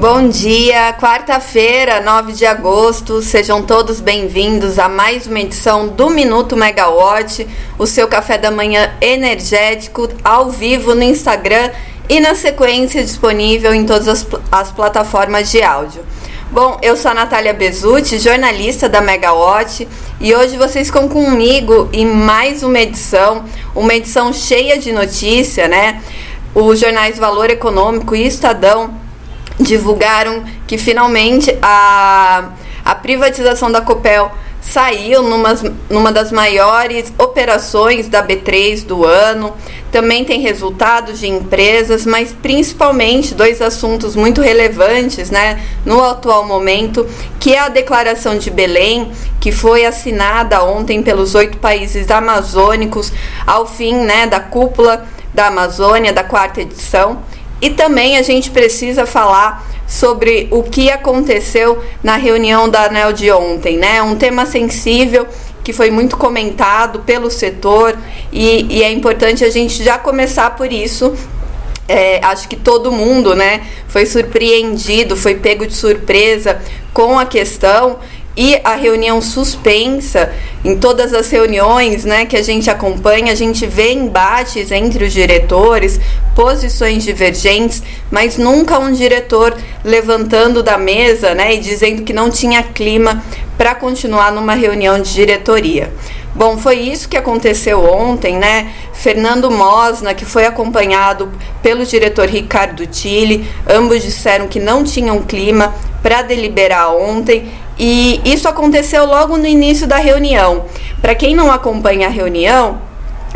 Bom 0.00 0.28
dia, 0.28 0.92
quarta-feira, 0.92 2.00
9 2.00 2.32
de 2.32 2.46
agosto. 2.46 3.20
Sejam 3.20 3.62
todos 3.62 4.00
bem-vindos 4.00 4.78
a 4.78 4.88
mais 4.88 5.26
uma 5.26 5.40
edição 5.40 5.88
do 5.88 6.08
Minuto 6.08 6.56
Megawatt, 6.56 7.44
o 7.76 7.84
seu 7.84 8.06
café 8.06 8.38
da 8.38 8.48
manhã 8.48 8.92
energético 9.00 10.08
ao 10.22 10.50
vivo 10.50 10.94
no 10.94 11.02
Instagram 11.02 11.72
e 12.08 12.20
na 12.20 12.36
sequência 12.36 13.02
disponível 13.02 13.74
em 13.74 13.84
todas 13.84 14.06
as, 14.06 14.26
as 14.52 14.70
plataformas 14.70 15.50
de 15.50 15.64
áudio. 15.64 16.04
Bom, 16.52 16.78
eu 16.80 16.96
sou 16.96 17.10
a 17.10 17.14
Natália 17.14 17.52
Bezutti, 17.52 18.20
jornalista 18.20 18.88
da 18.88 19.00
Megawatt, 19.00 19.88
e 20.20 20.32
hoje 20.32 20.56
vocês 20.56 20.86
estão 20.86 21.08
comigo 21.08 21.88
em 21.92 22.06
mais 22.06 22.62
uma 22.62 22.78
edição, 22.78 23.44
uma 23.74 23.94
edição 23.94 24.32
cheia 24.32 24.78
de 24.78 24.92
notícia, 24.92 25.66
né? 25.66 26.00
Os 26.54 26.78
jornais 26.78 27.18
Valor 27.18 27.50
Econômico 27.50 28.14
e 28.14 28.24
Estadão 28.24 29.07
divulgaram 29.58 30.44
que 30.66 30.78
finalmente 30.78 31.56
a, 31.60 32.50
a 32.84 32.94
privatização 32.94 33.70
da 33.70 33.80
Copel 33.80 34.30
saiu 34.60 35.22
numa, 35.22 35.54
numa 35.88 36.12
das 36.12 36.30
maiores 36.30 37.12
operações 37.16 38.08
da 38.08 38.22
B3 38.22 38.84
do 38.84 39.04
ano. 39.04 39.54
Também 39.90 40.24
tem 40.24 40.40
resultados 40.40 41.20
de 41.20 41.26
empresas, 41.26 42.04
mas 42.04 42.32
principalmente 42.32 43.34
dois 43.34 43.62
assuntos 43.62 44.14
muito 44.14 44.42
relevantes 44.42 45.30
né, 45.30 45.64
no 45.86 46.04
atual 46.04 46.44
momento, 46.44 47.06
que 47.40 47.54
é 47.54 47.60
a 47.60 47.68
Declaração 47.68 48.36
de 48.36 48.50
Belém, 48.50 49.10
que 49.40 49.50
foi 49.50 49.86
assinada 49.86 50.62
ontem 50.62 51.02
pelos 51.02 51.34
oito 51.34 51.56
países 51.58 52.10
amazônicos 52.10 53.12
ao 53.46 53.66
fim 53.66 53.94
né, 53.94 54.26
da 54.26 54.40
cúpula 54.40 55.06
da 55.32 55.46
Amazônia, 55.46 56.12
da 56.12 56.24
quarta 56.24 56.60
edição. 56.60 57.22
E 57.60 57.70
também 57.70 58.16
a 58.16 58.22
gente 58.22 58.50
precisa 58.50 59.04
falar 59.04 59.66
sobre 59.86 60.48
o 60.50 60.62
que 60.62 60.90
aconteceu 60.90 61.82
na 62.02 62.16
reunião 62.16 62.68
da 62.68 62.84
ANEL 62.84 63.12
de 63.12 63.30
ontem, 63.32 63.76
né? 63.76 64.02
Um 64.02 64.16
tema 64.16 64.46
sensível 64.46 65.26
que 65.64 65.72
foi 65.72 65.90
muito 65.90 66.16
comentado 66.16 67.00
pelo 67.00 67.30
setor 67.30 67.96
e, 68.32 68.66
e 68.70 68.82
é 68.82 68.90
importante 68.90 69.44
a 69.44 69.50
gente 69.50 69.82
já 69.82 69.98
começar 69.98 70.56
por 70.56 70.72
isso. 70.72 71.14
É, 71.86 72.20
acho 72.22 72.48
que 72.48 72.56
todo 72.56 72.92
mundo, 72.92 73.34
né, 73.34 73.66
foi 73.86 74.04
surpreendido, 74.04 75.16
foi 75.16 75.36
pego 75.36 75.66
de 75.66 75.74
surpresa 75.74 76.60
com 76.92 77.18
a 77.18 77.24
questão 77.24 77.98
e 78.38 78.60
a 78.62 78.76
reunião 78.76 79.20
suspensa, 79.20 80.32
em 80.64 80.78
todas 80.78 81.12
as 81.12 81.28
reuniões 81.28 82.04
né, 82.04 82.24
que 82.24 82.36
a 82.36 82.42
gente 82.42 82.70
acompanha, 82.70 83.32
a 83.32 83.34
gente 83.34 83.66
vê 83.66 83.92
embates 83.92 84.70
entre 84.70 85.04
os 85.04 85.12
diretores, 85.12 85.98
posições 86.36 87.02
divergentes, 87.02 87.82
mas 88.12 88.38
nunca 88.38 88.78
um 88.78 88.92
diretor 88.92 89.56
levantando 89.84 90.62
da 90.62 90.78
mesa 90.78 91.34
né, 91.34 91.56
e 91.56 91.58
dizendo 91.58 92.04
que 92.04 92.12
não 92.12 92.30
tinha 92.30 92.62
clima 92.62 93.24
para 93.58 93.74
continuar 93.74 94.30
numa 94.30 94.54
reunião 94.54 95.02
de 95.02 95.12
diretoria. 95.12 95.92
Bom, 96.32 96.56
foi 96.56 96.76
isso 96.76 97.08
que 97.08 97.16
aconteceu 97.16 97.82
ontem, 97.84 98.36
né? 98.36 98.72
Fernando 98.92 99.50
Mosna, 99.50 100.14
que 100.14 100.24
foi 100.24 100.46
acompanhado 100.46 101.32
pelo 101.60 101.84
diretor 101.84 102.28
Ricardo 102.28 102.86
Tille, 102.86 103.50
ambos 103.68 104.04
disseram 104.04 104.46
que 104.46 104.60
não 104.60 104.84
tinham 104.84 105.20
clima 105.22 105.74
para 106.00 106.22
deliberar 106.22 106.94
ontem 106.94 107.50
e 107.78 108.20
isso 108.24 108.48
aconteceu 108.48 109.04
logo 109.04 109.36
no 109.36 109.46
início 109.46 109.86
da 109.86 109.96
reunião. 109.96 110.64
Para 111.00 111.14
quem 111.14 111.34
não 111.34 111.50
acompanha 111.50 112.08
a 112.08 112.10
reunião, 112.10 112.80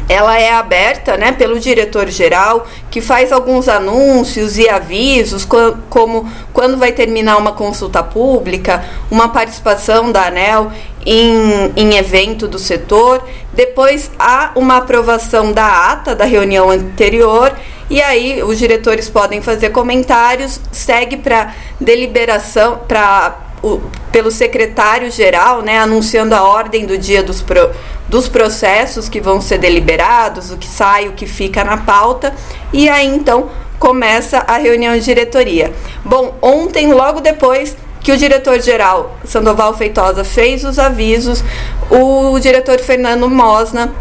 ela 0.08 0.38
é 0.38 0.52
aberta 0.52 1.16
né, 1.16 1.32
pelo 1.32 1.58
diretor-geral, 1.58 2.66
que 2.90 3.00
faz 3.00 3.32
alguns 3.32 3.68
anúncios 3.68 4.58
e 4.58 4.68
avisos, 4.68 5.46
como 5.88 6.30
quando 6.52 6.76
vai 6.76 6.92
terminar 6.92 7.38
uma 7.38 7.52
consulta 7.52 8.02
pública, 8.02 8.84
uma 9.10 9.28
participação 9.28 10.10
da 10.10 10.26
ANEL 10.26 10.72
em, 11.06 11.72
em 11.76 11.96
evento 11.96 12.48
do 12.48 12.58
setor. 12.58 13.22
Depois 13.52 14.10
há 14.18 14.52
uma 14.54 14.78
aprovação 14.78 15.52
da 15.52 15.92
ata 15.92 16.14
da 16.14 16.24
reunião 16.24 16.68
anterior 16.68 17.52
e 17.88 18.02
aí 18.02 18.42
os 18.42 18.58
diretores 18.58 19.08
podem 19.08 19.40
fazer 19.40 19.70
comentários, 19.70 20.60
segue 20.70 21.16
para 21.16 21.54
deliberação, 21.80 22.80
para 22.88 23.51
o, 23.62 23.80
pelo 24.10 24.30
secretário-geral, 24.30 25.62
né, 25.62 25.78
anunciando 25.78 26.34
a 26.34 26.42
ordem 26.42 26.84
do 26.84 26.98
dia 26.98 27.22
dos, 27.22 27.40
pro, 27.40 27.70
dos 28.08 28.28
processos 28.28 29.08
que 29.08 29.20
vão 29.20 29.40
ser 29.40 29.58
deliberados, 29.58 30.50
o 30.50 30.56
que 30.56 30.66
sai, 30.66 31.08
o 31.08 31.12
que 31.12 31.26
fica 31.26 31.64
na 31.64 31.76
pauta, 31.76 32.34
e 32.72 32.88
aí 32.88 33.06
então 33.06 33.50
começa 33.78 34.38
a 34.46 34.58
reunião 34.58 34.94
de 34.94 35.04
diretoria. 35.04 35.72
Bom, 36.04 36.34
ontem, 36.42 36.92
logo 36.92 37.20
depois 37.20 37.76
que 38.00 38.10
o 38.10 38.16
diretor-geral 38.16 39.16
Sandoval 39.24 39.74
Feitosa 39.74 40.24
fez 40.24 40.64
os 40.64 40.78
avisos, 40.78 41.42
o 41.90 42.38
diretor 42.40 42.78
Fernando 42.80 43.28
Mosna 43.30 43.92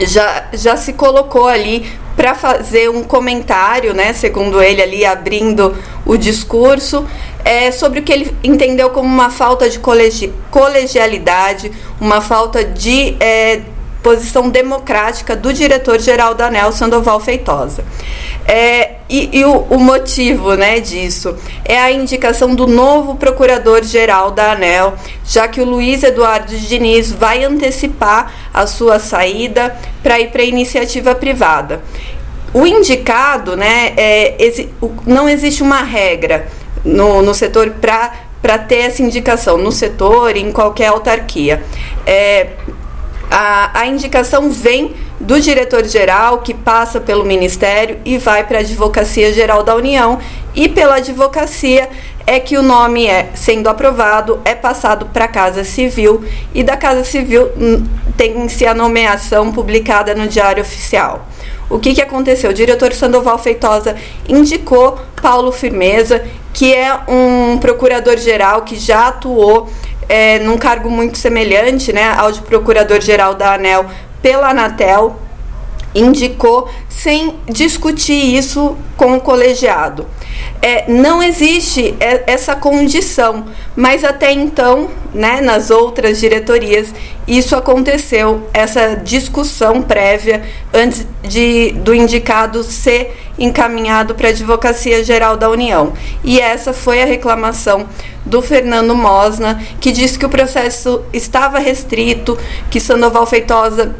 já, 0.00 0.44
já 0.52 0.76
se 0.76 0.92
colocou 0.92 1.46
ali 1.46 1.90
para 2.20 2.34
fazer 2.34 2.90
um 2.90 3.02
comentário, 3.02 3.94
né, 3.94 4.12
segundo 4.12 4.62
ele 4.62 4.82
ali 4.82 5.06
abrindo 5.06 5.74
o 6.04 6.18
discurso, 6.18 7.06
é, 7.42 7.70
sobre 7.70 8.00
o 8.00 8.02
que 8.02 8.12
ele 8.12 8.36
entendeu 8.44 8.90
como 8.90 9.08
uma 9.08 9.30
falta 9.30 9.70
de 9.70 9.78
colegi 9.78 10.30
colegialidade, 10.50 11.72
uma 11.98 12.20
falta 12.20 12.62
de 12.62 13.16
é, 13.20 13.62
posição 14.02 14.48
democrática 14.48 15.36
do 15.36 15.52
diretor-geral 15.52 16.34
da 16.34 16.46
ANEL, 16.46 16.72
Sandoval 16.72 17.20
Feitosa. 17.20 17.84
É, 18.46 18.96
e, 19.08 19.38
e 19.38 19.44
o, 19.44 19.66
o, 19.70 19.78
motivo 19.78 20.54
né, 20.54 20.80
disso 20.80 21.36
é 21.64 21.78
a 21.78 21.92
indicação 21.92 22.54
do 22.54 22.66
novo 22.66 23.14
procurador-geral 23.16 24.30
da 24.30 24.52
ANEL, 24.52 24.94
já 25.24 25.46
que 25.46 25.60
o 25.60 25.64
Luiz 25.64 26.02
Eduardo 26.02 26.56
Diniz 26.56 27.12
vai 27.12 27.44
antecipar 27.44 28.32
a 28.52 28.66
sua 28.66 28.98
saída 28.98 29.76
para 30.02 30.18
ir 30.18 30.30
para 30.30 30.42
a 30.42 30.46
iniciativa 30.46 31.14
privada. 31.14 31.82
O 32.52 32.66
indicado, 32.66 33.56
né, 33.56 33.92
é, 33.96 34.36
não 35.06 35.28
existe 35.28 35.62
uma 35.62 35.82
regra 35.82 36.48
no, 36.84 37.22
no 37.22 37.34
setor 37.34 37.70
para 37.80 38.58
ter 38.58 38.78
essa 38.78 39.02
indicação, 39.02 39.56
no 39.56 39.70
setor, 39.70 40.36
em 40.36 40.50
qualquer 40.50 40.86
autarquia. 40.86 41.62
É, 42.06 42.48
a, 43.30 43.80
a 43.80 43.86
indicação 43.86 44.50
vem 44.50 44.92
do 45.20 45.40
diretor-geral, 45.40 46.38
que 46.38 46.52
passa 46.52 47.00
pelo 47.00 47.24
Ministério 47.24 47.98
e 48.04 48.18
vai 48.18 48.44
para 48.44 48.58
a 48.58 48.60
Advocacia 48.60 49.32
Geral 49.32 49.62
da 49.62 49.76
União, 49.76 50.18
e 50.54 50.68
pela 50.68 50.96
advocacia 50.96 51.88
é 52.26 52.40
que 52.40 52.56
o 52.56 52.62
nome 52.62 53.06
é, 53.06 53.30
sendo 53.34 53.68
aprovado, 53.68 54.40
é 54.44 54.54
passado 54.54 55.06
para 55.06 55.26
a 55.26 55.28
Casa 55.28 55.62
Civil, 55.62 56.24
e 56.54 56.64
da 56.64 56.76
Casa 56.76 57.04
Civil 57.04 57.50
hum, 57.56 57.86
tem-se 58.16 58.66
a 58.66 58.74
nomeação 58.74 59.52
publicada 59.52 60.14
no 60.14 60.26
Diário 60.26 60.62
Oficial. 60.62 61.26
O 61.68 61.78
que, 61.78 61.94
que 61.94 62.02
aconteceu? 62.02 62.50
O 62.50 62.54
diretor 62.54 62.92
Sandoval 62.92 63.38
Feitosa 63.38 63.94
indicou 64.28 64.98
Paulo 65.22 65.52
Firmeza, 65.52 66.24
que 66.52 66.74
é 66.74 66.92
um 67.06 67.58
procurador-geral 67.58 68.62
que 68.62 68.74
já 68.74 69.08
atuou 69.08 69.70
é, 70.10 70.40
num 70.40 70.58
cargo 70.58 70.90
muito 70.90 71.16
semelhante 71.16 71.92
né, 71.92 72.12
ao 72.16 72.32
de 72.32 72.40
procurador-geral 72.40 73.36
da 73.36 73.54
ANEL 73.54 73.86
pela 74.20 74.50
Anatel, 74.50 75.16
indicou 75.94 76.68
sem 76.88 77.34
discutir 77.48 78.36
isso 78.36 78.76
com 78.96 79.16
o 79.16 79.20
colegiado. 79.20 80.06
É, 80.62 80.90
não 80.90 81.22
existe 81.22 81.94
essa 82.26 82.54
condição, 82.54 83.46
mas 83.74 84.04
até 84.04 84.32
então, 84.32 84.90
né, 85.12 85.40
nas 85.40 85.70
outras 85.70 86.20
diretorias, 86.20 86.92
isso 87.26 87.56
aconteceu, 87.56 88.48
essa 88.52 88.96
discussão 88.96 89.80
prévia 89.80 90.42
antes 90.72 91.06
de, 91.22 91.72
do 91.72 91.94
indicado 91.94 92.62
ser 92.62 93.16
encaminhado 93.38 94.14
para 94.14 94.28
a 94.28 94.30
Advocacia 94.30 95.02
Geral 95.02 95.36
da 95.36 95.48
União. 95.48 95.94
E 96.22 96.38
essa 96.38 96.74
foi 96.74 97.02
a 97.02 97.06
reclamação 97.06 97.86
do 98.24 98.42
Fernando 98.42 98.94
Mosna, 98.94 99.62
que 99.80 99.90
disse 99.90 100.18
que 100.18 100.26
o 100.26 100.28
processo 100.28 101.02
estava 101.12 101.58
restrito, 101.58 102.36
que 102.70 102.78
Sandoval 102.78 103.26
Feitosa 103.26 103.96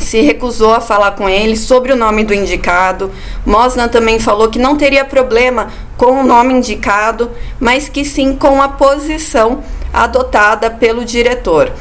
se 0.00 0.20
recusou 0.20 0.74
a 0.74 0.80
falar 0.80 1.12
com 1.12 1.28
ele 1.28 1.56
sobre 1.56 1.92
o 1.92 1.96
nome 1.96 2.24
do 2.24 2.34
indicado. 2.34 3.10
Mosna 3.44 3.88
também 3.88 4.18
falou 4.18 4.48
que 4.48 4.58
não 4.58 4.76
teria 4.76 5.04
problema 5.04 5.68
com 5.96 6.20
o 6.20 6.24
nome 6.24 6.54
indicado, 6.54 7.30
mas 7.60 7.88
que 7.88 8.04
sim 8.04 8.34
com 8.36 8.60
a 8.60 8.68
posição 8.68 9.62
adotada 9.92 10.70
pelo 10.70 11.04
diretor. 11.04 11.72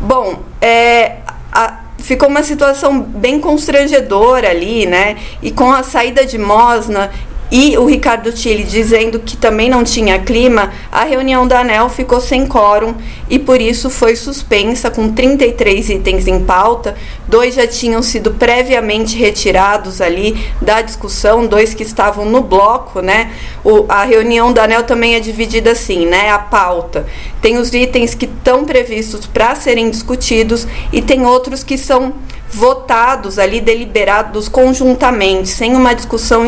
Bom, 0.00 0.42
é, 0.60 1.16
a, 1.52 1.80
ficou 1.98 2.28
uma 2.28 2.42
situação 2.42 3.00
bem 3.00 3.40
constrangedora 3.40 4.50
ali, 4.50 4.86
né? 4.86 5.16
E 5.42 5.50
com 5.50 5.70
a 5.72 5.82
saída 5.82 6.24
de 6.24 6.38
Mosna 6.38 7.10
e 7.50 7.78
o 7.78 7.86
Ricardo 7.86 8.30
Tille 8.30 8.62
dizendo 8.62 9.18
que 9.18 9.36
também 9.36 9.70
não 9.70 9.82
tinha 9.82 10.18
clima, 10.18 10.72
a 10.92 11.04
reunião 11.04 11.46
da 11.46 11.60
ANEL 11.60 11.88
ficou 11.88 12.20
sem 12.20 12.46
quórum 12.46 12.94
e 13.28 13.38
por 13.38 13.60
isso 13.60 13.88
foi 13.88 14.16
suspensa 14.16 14.90
com 14.90 15.12
33 15.12 15.90
itens 15.90 16.26
em 16.26 16.44
pauta. 16.44 16.94
Dois 17.26 17.54
já 17.54 17.66
tinham 17.66 18.02
sido 18.02 18.32
previamente 18.32 19.16
retirados 19.16 20.00
ali 20.00 20.38
da 20.60 20.82
discussão, 20.82 21.46
dois 21.46 21.72
que 21.72 21.82
estavam 21.82 22.26
no 22.26 22.42
bloco, 22.42 23.00
né? 23.00 23.32
O, 23.64 23.86
a 23.88 24.04
reunião 24.04 24.52
da 24.52 24.64
ANEL 24.64 24.82
também 24.82 25.14
é 25.14 25.20
dividida 25.20 25.72
assim, 25.72 26.06
né? 26.06 26.30
A 26.30 26.38
pauta 26.38 27.06
tem 27.40 27.56
os 27.56 27.72
itens 27.72 28.14
que 28.14 28.26
estão 28.26 28.64
previstos 28.64 29.26
para 29.26 29.54
serem 29.54 29.90
discutidos 29.90 30.66
e 30.92 31.00
tem 31.00 31.24
outros 31.24 31.64
que 31.64 31.78
são 31.78 32.12
votados 32.50 33.38
ali, 33.38 33.60
deliberados 33.60 34.48
conjuntamente, 34.48 35.48
sem 35.48 35.74
uma 35.74 35.94
discussão 35.94 36.44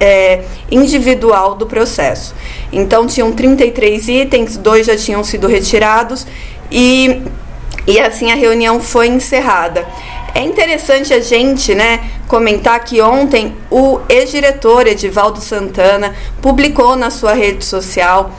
é, 0.00 0.44
individual 0.70 1.54
do 1.54 1.66
processo. 1.66 2.34
Então, 2.72 3.06
tinham 3.06 3.32
33 3.32 4.08
itens, 4.08 4.56
dois 4.56 4.86
já 4.86 4.96
tinham 4.96 5.22
sido 5.22 5.46
retirados 5.46 6.26
e, 6.70 7.22
e 7.86 7.98
assim 8.00 8.32
a 8.32 8.34
reunião 8.34 8.80
foi 8.80 9.06
encerrada. 9.06 9.86
É 10.34 10.42
interessante 10.42 11.14
a 11.14 11.20
gente 11.20 11.74
né, 11.74 12.10
comentar 12.26 12.78
que 12.84 13.00
ontem 13.00 13.56
o 13.70 14.00
ex-diretor 14.08 14.86
Edivaldo 14.86 15.40
Santana 15.40 16.14
publicou 16.42 16.96
na 16.96 17.10
sua 17.10 17.32
rede 17.32 17.64
social 17.64 18.32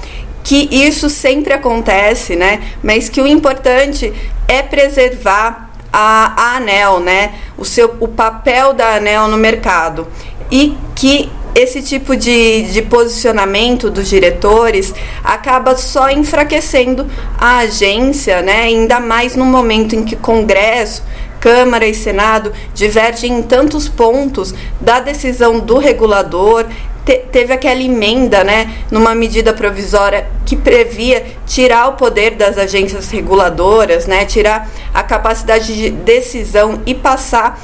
que 0.43 0.69
isso 0.71 1.09
sempre 1.09 1.53
acontece, 1.53 2.35
né? 2.35 2.63
Mas 2.81 3.09
que 3.09 3.21
o 3.21 3.27
importante 3.27 4.13
é 4.47 4.63
preservar 4.63 5.69
a, 5.91 6.33
a 6.36 6.56
ANEL, 6.57 7.00
né? 7.00 7.33
O, 7.57 7.65
seu, 7.65 7.95
o 8.00 8.07
papel 8.07 8.74
da 8.74 8.95
ANEL 8.95 9.27
no 9.27 9.38
mercado. 9.38 10.07
E 10.51 10.77
que 10.95 11.31
esse 11.56 11.81
tipo 11.81 12.15
de, 12.15 12.63
de 12.71 12.81
posicionamento 12.81 13.89
dos 13.89 14.07
diretores 14.07 14.94
acaba 15.24 15.75
só 15.75 16.09
enfraquecendo 16.09 17.07
a 17.38 17.59
agência, 17.59 18.41
né? 18.41 18.62
ainda 18.62 19.00
mais 19.00 19.36
no 19.36 19.45
momento 19.45 19.95
em 19.95 20.03
que 20.03 20.15
Congresso, 20.15 21.03
Câmara 21.39 21.88
e 21.88 21.94
Senado 21.94 22.51
divergem 22.74 23.39
em 23.39 23.44
tantos 23.44 23.88
pontos 23.88 24.53
da 24.80 25.00
decisão 25.00 25.59
do 25.59 25.77
regulador. 25.77 26.65
Te, 27.06 27.18
teve 27.31 27.53
aquela 27.53 27.81
emenda, 27.81 28.44
né, 28.44 28.74
numa 28.91 29.15
medida 29.15 29.53
provisória 29.53 30.27
que 30.45 30.56
previa 30.56 31.25
tirar 31.45 31.88
o 31.88 31.94
poder 31.94 32.31
das 32.36 32.57
agências 32.57 33.09
reguladoras, 33.09 34.06
né, 34.06 34.25
tirar 34.25 34.69
a 34.94 35.01
capacidade 35.01 35.74
de 35.75 35.89
decisão 35.89 36.81
e 36.86 36.94
passar 36.94 37.59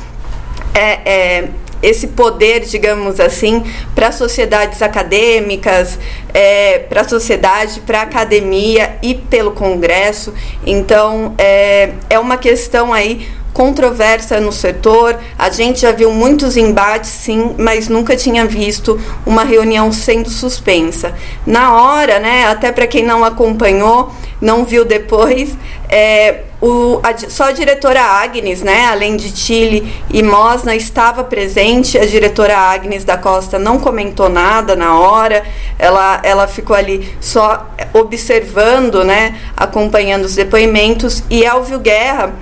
é, 0.73 0.99
é, 1.05 1.49
esse 1.85 2.07
poder, 2.07 2.61
digamos 2.61 3.19
assim, 3.19 3.63
para 3.93 4.11
sociedades 4.11 4.81
acadêmicas, 4.81 5.99
é, 6.33 6.79
para 6.79 7.01
a 7.01 7.07
sociedade, 7.07 7.79
para 7.81 7.99
a 7.99 8.03
academia 8.03 8.97
e 9.03 9.13
pelo 9.13 9.51
Congresso. 9.51 10.33
Então, 10.65 11.35
é, 11.37 11.91
é 12.09 12.17
uma 12.17 12.37
questão 12.37 12.91
aí 12.91 13.27
controversa 13.53 14.41
no 14.41 14.51
setor. 14.51 15.17
A 15.37 15.49
gente 15.51 15.81
já 15.81 15.91
viu 15.91 16.11
muitos 16.11 16.57
embates, 16.57 17.11
sim, 17.11 17.55
mas 17.57 17.87
nunca 17.87 18.15
tinha 18.15 18.45
visto 18.45 18.99
uma 19.23 19.43
reunião 19.43 19.91
sendo 19.91 20.29
suspensa. 20.29 21.13
Na 21.45 21.73
hora, 21.73 22.19
né, 22.19 22.47
até 22.47 22.71
para 22.71 22.87
quem 22.87 23.03
não 23.03 23.23
acompanhou, 23.23 24.11
não 24.41 24.65
viu 24.65 24.83
depois, 24.83 25.55
é, 25.87 26.41
o, 26.65 26.99
a, 27.03 27.15
só 27.29 27.43
a 27.43 27.51
diretora 27.51 28.01
Agnes, 28.01 28.63
né, 28.63 28.87
além 28.87 29.15
de 29.15 29.29
Chile 29.29 29.93
e 30.11 30.23
Mosna, 30.23 30.75
estava 30.75 31.23
presente. 31.23 31.95
A 31.95 32.05
diretora 32.07 32.57
Agnes 32.57 33.03
da 33.03 33.19
Costa 33.19 33.59
não 33.59 33.77
comentou 33.77 34.29
nada 34.29 34.75
na 34.75 34.97
hora, 34.97 35.45
ela, 35.77 36.19
ela 36.23 36.47
ficou 36.47 36.75
ali 36.75 37.15
só 37.21 37.67
observando, 37.93 39.03
né, 39.03 39.39
acompanhando 39.55 40.25
os 40.25 40.33
depoimentos. 40.33 41.23
E 41.29 41.43
Elvio 41.43 41.77
Guerra 41.77 42.33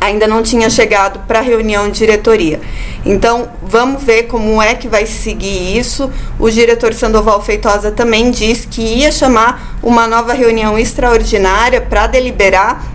ainda 0.00 0.26
não 0.26 0.42
tinha 0.42 0.68
chegado 0.68 1.20
para 1.28 1.38
a 1.38 1.42
reunião 1.42 1.88
de 1.88 1.98
diretoria. 1.98 2.60
Então, 3.06 3.48
vamos 3.62 4.02
ver 4.02 4.24
como 4.24 4.60
é 4.60 4.74
que 4.74 4.88
vai 4.88 5.06
seguir 5.06 5.78
isso. 5.78 6.10
O 6.36 6.50
diretor 6.50 6.92
Sandoval 6.94 7.40
Feitosa 7.40 7.92
também 7.92 8.32
disse 8.32 8.66
que 8.66 8.82
ia 8.82 9.12
chamar 9.12 9.78
uma 9.80 10.08
nova 10.08 10.32
reunião 10.32 10.76
extraordinária 10.76 11.80
para 11.80 12.08
deliberar 12.08 12.91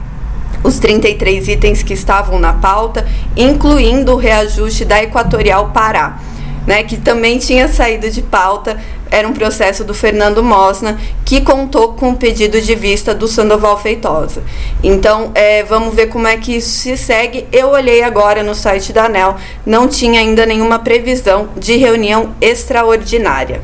os 0.64 0.80
33 0.80 1.48
itens 1.48 1.84
que 1.84 1.94
estavam 1.94 2.40
na 2.40 2.54
pauta, 2.54 3.06
incluindo 3.36 4.14
o 4.14 4.18
reajuste 4.18 4.86
da 4.86 5.02
Equatorial 5.02 5.70
Pará 5.70 6.20
né, 6.68 6.84
que 6.84 6.98
também 6.98 7.38
tinha 7.40 7.70
saído 7.70 8.12
de 8.12 8.22
pauta, 8.22 8.78
era 9.10 9.26
um 9.26 9.32
processo 9.32 9.86
do 9.86 9.94
Fernando 9.94 10.44
Mosna, 10.44 11.00
que 11.24 11.40
contou 11.40 11.94
com 11.94 12.10
o 12.10 12.18
pedido 12.18 12.60
de 12.60 12.76
vista 12.76 13.16
do 13.16 13.26
Sandoval 13.26 13.80
Feitosa. 13.80 14.44
Então, 14.84 15.32
é, 15.34 15.64
vamos 15.64 15.96
ver 15.96 16.08
como 16.08 16.28
é 16.28 16.36
que 16.36 16.58
isso 16.58 16.70
se 16.70 16.98
segue. 16.98 17.48
Eu 17.54 17.70
olhei 17.70 18.04
agora 18.04 18.44
no 18.44 18.54
site 18.54 18.92
da 18.92 19.06
ANEL, 19.06 19.38
não 19.66 19.88
tinha 19.88 20.20
ainda 20.20 20.46
nenhuma 20.46 20.78
previsão 20.80 21.48
de 21.56 21.78
reunião 21.78 22.36
extraordinária. 22.42 23.62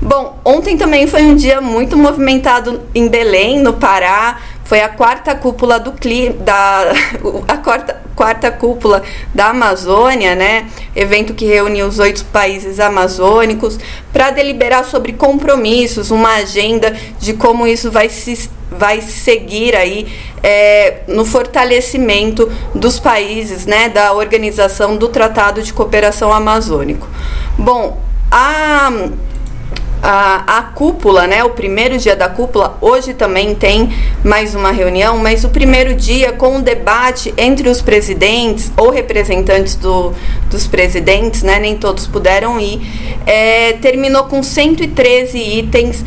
Bom, 0.00 0.38
ontem 0.44 0.76
também 0.76 1.08
foi 1.08 1.24
um 1.24 1.34
dia 1.34 1.60
muito 1.60 1.96
movimentado 1.96 2.82
em 2.94 3.08
Belém, 3.08 3.58
no 3.58 3.72
Pará. 3.72 4.38
Foi 4.68 4.82
a 4.82 4.88
quarta 4.90 5.34
cúpula 5.34 5.80
do 5.80 5.92
clima, 5.92 6.34
da 6.40 6.92
a 7.48 7.56
quarta, 7.56 8.02
quarta 8.14 8.50
cúpula 8.50 9.02
da 9.34 9.48
Amazônia, 9.48 10.34
né? 10.34 10.68
Evento 10.94 11.32
que 11.32 11.46
reuniu 11.46 11.86
os 11.86 11.98
oito 11.98 12.22
países 12.26 12.78
amazônicos 12.78 13.78
para 14.12 14.30
deliberar 14.30 14.84
sobre 14.84 15.14
compromissos, 15.14 16.10
uma 16.10 16.34
agenda 16.34 16.94
de 17.18 17.32
como 17.32 17.66
isso 17.66 17.90
vai 17.90 18.10
se 18.10 18.50
vai 18.70 19.00
seguir 19.00 19.74
aí 19.74 20.06
é, 20.42 20.98
no 21.08 21.24
fortalecimento 21.24 22.52
dos 22.74 23.00
países, 23.00 23.64
né, 23.64 23.88
da 23.88 24.12
organização 24.12 24.98
do 24.98 25.08
Tratado 25.08 25.62
de 25.62 25.72
Cooperação 25.72 26.30
Amazônico. 26.30 27.08
Bom, 27.56 27.98
a 28.30 28.92
a, 30.02 30.58
a 30.58 30.62
cúpula, 30.62 31.26
né, 31.26 31.42
o 31.44 31.50
primeiro 31.50 31.98
dia 31.98 32.14
da 32.14 32.28
cúpula, 32.28 32.78
hoje 32.80 33.14
também 33.14 33.54
tem 33.54 33.92
mais 34.24 34.54
uma 34.54 34.70
reunião, 34.70 35.18
mas 35.18 35.44
o 35.44 35.48
primeiro 35.48 35.94
dia 35.94 36.32
com 36.32 36.56
um 36.56 36.60
debate 36.60 37.34
entre 37.36 37.68
os 37.68 37.82
presidentes 37.82 38.72
ou 38.76 38.90
representantes 38.90 39.74
do, 39.74 40.12
dos 40.50 40.66
presidentes, 40.66 41.42
né, 41.42 41.58
nem 41.58 41.76
todos 41.76 42.06
puderam 42.06 42.60
ir, 42.60 42.80
é, 43.26 43.72
terminou 43.74 44.24
com 44.24 44.42
113 44.42 45.38
itens 45.38 46.04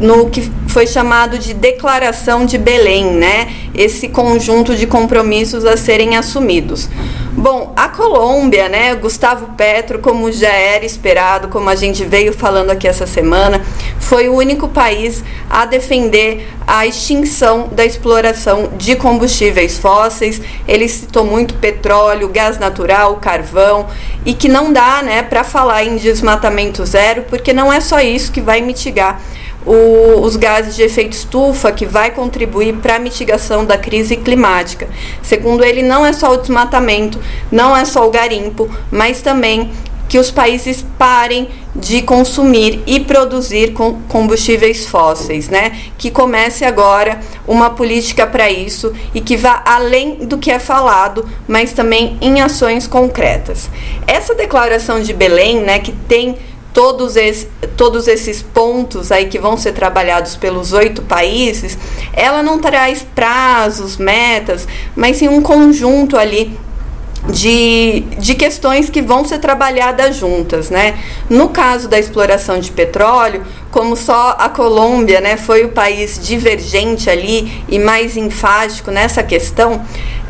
no 0.00 0.28
que 0.28 0.50
foi 0.70 0.86
chamado 0.86 1.36
de 1.36 1.52
Declaração 1.52 2.46
de 2.46 2.56
Belém, 2.56 3.04
né, 3.04 3.52
esse 3.74 4.08
conjunto 4.08 4.76
de 4.76 4.86
compromissos 4.86 5.64
a 5.64 5.76
serem 5.76 6.16
assumidos. 6.16 6.88
Bom, 7.32 7.72
a 7.76 7.88
Colômbia, 7.88 8.68
né, 8.68 8.94
Gustavo 8.94 9.54
Petro, 9.56 9.98
como 9.98 10.30
já 10.30 10.52
era 10.52 10.84
esperado, 10.84 11.48
como 11.48 11.68
a 11.68 11.74
gente 11.74 12.04
veio 12.04 12.32
falando 12.32 12.70
aqui 12.70 12.86
essa 12.86 13.06
semana, 13.06 13.60
foi 13.98 14.28
o 14.28 14.34
único 14.34 14.68
país 14.68 15.24
a 15.48 15.64
defender 15.64 16.48
a 16.66 16.86
extinção 16.86 17.68
da 17.72 17.84
exploração 17.84 18.70
de 18.76 18.94
combustíveis 18.94 19.78
fósseis. 19.78 20.40
Ele 20.68 20.88
citou 20.88 21.24
muito 21.24 21.54
petróleo, 21.54 22.28
gás 22.28 22.58
natural, 22.58 23.16
carvão 23.16 23.88
e 24.24 24.34
que 24.34 24.48
não 24.48 24.72
dá, 24.72 25.02
né, 25.02 25.22
para 25.22 25.42
falar 25.42 25.84
em 25.84 25.96
desmatamento 25.96 26.84
zero, 26.86 27.24
porque 27.28 27.52
não 27.52 27.72
é 27.72 27.80
só 27.80 28.00
isso 28.00 28.30
que 28.30 28.40
vai 28.40 28.60
mitigar 28.60 29.20
o, 29.66 30.20
os 30.20 30.36
gases 30.36 30.74
de 30.74 30.82
efeito 30.82 31.12
estufa, 31.12 31.70
que 31.72 31.86
vai 31.86 32.10
contribuir 32.10 32.74
para 32.76 32.96
a 32.96 32.98
mitigação 32.98 33.64
da 33.64 33.76
crise 33.76 34.16
climática. 34.16 34.88
Segundo 35.22 35.64
ele, 35.64 35.82
não 35.82 36.04
é 36.04 36.12
só 36.12 36.32
o 36.32 36.36
desmatamento, 36.36 37.18
não 37.50 37.76
é 37.76 37.84
só 37.84 38.06
o 38.06 38.10
garimpo, 38.10 38.68
mas 38.90 39.20
também 39.20 39.70
que 40.10 40.18
os 40.18 40.28
países 40.28 40.84
parem 40.98 41.48
de 41.74 42.02
consumir 42.02 42.82
e 42.84 42.98
produzir 42.98 43.72
combustíveis 44.08 44.84
fósseis, 44.88 45.48
né? 45.48 45.78
Que 45.96 46.10
comece 46.10 46.64
agora 46.64 47.20
uma 47.46 47.70
política 47.70 48.26
para 48.26 48.50
isso 48.50 48.92
e 49.14 49.20
que 49.20 49.36
vá 49.36 49.62
além 49.64 50.16
do 50.26 50.36
que 50.36 50.50
é 50.50 50.58
falado, 50.58 51.24
mas 51.46 51.72
também 51.72 52.18
em 52.20 52.40
ações 52.40 52.88
concretas. 52.88 53.70
Essa 54.04 54.34
declaração 54.34 55.00
de 55.00 55.12
Belém, 55.12 55.60
né, 55.60 55.78
que 55.78 55.92
tem 55.92 56.36
todos, 56.72 57.16
esse, 57.16 57.46
todos 57.76 58.06
esses 58.08 58.42
pontos 58.42 59.10
aí 59.10 59.26
que 59.26 59.38
vão 59.38 59.56
ser 59.56 59.72
trabalhados 59.72 60.36
pelos 60.36 60.72
oito 60.72 61.02
países, 61.02 61.76
ela 62.12 62.42
não 62.42 62.58
traz 62.58 63.04
prazos, 63.14 63.96
metas, 63.96 64.66
mas 64.94 65.16
sim 65.16 65.28
um 65.28 65.42
conjunto 65.42 66.16
ali 66.16 66.58
de, 67.28 68.00
de 68.18 68.34
questões 68.34 68.88
que 68.88 69.02
vão 69.02 69.24
ser 69.24 69.38
trabalhadas 69.38 70.16
juntas, 70.16 70.70
né? 70.70 70.98
No 71.28 71.50
caso 71.50 71.86
da 71.88 71.98
exploração 71.98 72.58
de 72.58 72.70
petróleo, 72.70 73.44
como 73.70 73.94
só 73.94 74.36
a 74.38 74.48
Colômbia, 74.48 75.20
né, 75.20 75.36
foi 75.36 75.64
o 75.64 75.68
país 75.68 76.18
divergente 76.22 77.10
ali 77.10 77.62
e 77.68 77.78
mais 77.78 78.16
enfático 78.16 78.90
nessa 78.90 79.22
questão, 79.22 79.84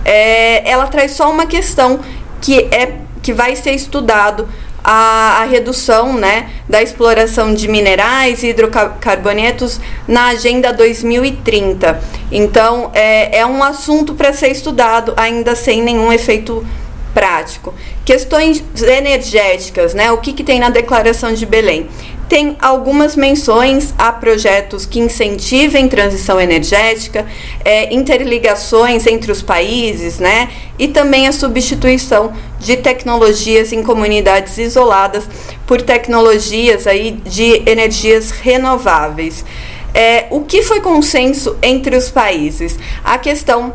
é, 0.05 0.69
ela 0.69 0.87
traz 0.89 1.13
só 1.13 1.31
uma 1.31 1.47
questão 1.47 2.01
que 2.41 2.59
é 2.73 2.99
que 3.23 3.33
vai 3.33 3.55
ser 3.55 3.73
estudado 3.73 4.49
a, 4.83 5.43
a, 5.43 5.45
redução 5.45 6.13
né, 6.15 6.51
da 6.69 6.83
exploração 6.83 7.55
de 7.55 7.69
minerais 7.69 8.43
e 8.43 8.49
hidrocarbonetos 8.49 9.81
na 10.07 10.29
Agenda 10.29 10.73
2030. 10.73 12.01
Então, 12.31 12.91
é, 12.95 13.39
é 13.39 13.47
um 13.47 13.63
assunto 13.63 14.15
para 14.15 14.33
ser 14.33 14.49
estudado, 14.49 15.13
ainda 15.17 15.55
sem 15.55 15.83
nenhum 15.83 16.13
efeito 16.13 16.67
prático. 17.13 17.75
Questões 18.05 18.63
energéticas, 18.83 19.95
né? 19.95 20.11
O 20.13 20.19
que, 20.19 20.33
que 20.33 20.45
tem 20.45 20.59
na 20.59 20.71
Declaração 20.71 21.33
de 21.33 21.45
Belém? 21.47 21.89
Tem 22.29 22.57
algumas 22.61 23.17
menções 23.17 23.93
a 23.99 24.13
projetos 24.13 24.87
que 24.87 25.01
incentivem 25.01 25.89
transição 25.89 26.41
energética, 26.41 27.27
é, 27.65 27.93
interligações 27.93 29.07
entre 29.09 29.33
os 29.33 29.43
países, 29.43 30.21
né? 30.21 30.49
E 30.79 30.87
também 30.87 31.27
a 31.27 31.33
substituição 31.33 32.33
de 32.61 32.77
tecnologias 32.77 33.73
em 33.73 33.83
comunidades 33.83 34.59
isoladas 34.59 35.29
por 35.67 35.83
tecnologias 35.83 36.87
aí 36.87 37.13
de 37.25 37.69
energias 37.69 38.31
renováveis. 38.31 39.45
É, 39.93 40.27
o 40.31 40.43
que 40.43 40.63
foi 40.63 40.81
consenso 40.81 41.57
entre 41.61 41.97
os 41.97 42.11
países? 42.11 42.79
A 43.03 43.19
questão 43.19 43.75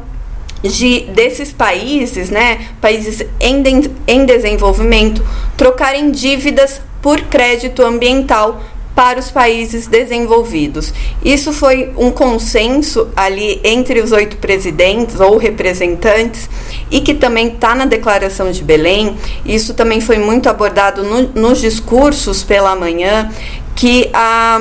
de 0.64 1.02
desses 1.14 1.52
países, 1.52 2.30
né, 2.30 2.68
países 2.82 3.26
em, 3.40 3.62
de, 3.62 3.92
em 4.08 4.26
desenvolvimento, 4.26 5.26
trocarem 5.58 6.12
dívidas 6.12 6.82
por 7.02 7.22
crédito 7.22 7.84
ambiental 7.84 8.62
para 8.96 9.20
os 9.20 9.30
países 9.30 9.88
desenvolvidos. 9.88 10.94
Isso 11.24 11.52
foi 11.52 11.92
um 11.98 12.10
consenso 12.10 13.10
ali 13.16 13.60
entre 13.64 14.00
os 14.00 14.14
oito 14.14 14.38
presidentes 14.38 15.20
ou 15.20 15.38
representantes 15.38 16.50
e 16.90 17.02
que 17.02 17.14
também 17.14 17.50
está 17.50 17.76
na 17.76 17.86
Declaração 17.86 18.50
de 18.50 18.64
Belém. 18.64 19.18
Isso 19.46 19.74
também 19.74 20.00
foi 20.00 20.18
muito 20.18 20.48
abordado 20.48 21.04
no, 21.04 21.24
nos 21.40 21.60
discursos 21.60 22.42
pela 22.42 22.76
manhã, 22.76 23.30
que 23.76 24.10
a. 24.14 24.60